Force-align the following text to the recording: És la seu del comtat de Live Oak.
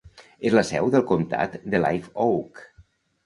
És 0.49 0.55
la 0.59 0.63
seu 0.69 0.87
del 0.95 1.03
comtat 1.11 1.59
de 1.75 1.81
Live 1.83 2.11
Oak. 2.25 2.65